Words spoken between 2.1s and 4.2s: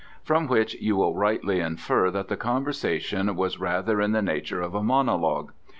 the conversation was rather in